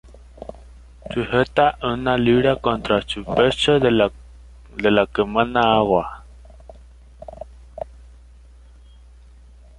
Sujeta 1.13 1.77
una 1.83 2.17
lira 2.17 2.55
contra 2.55 3.03
su 3.05 3.23
pecho, 3.23 3.79
de 3.79 3.91
la 3.91 5.05
que 5.05 5.23
mana 5.23 5.75
agua. 5.75 6.23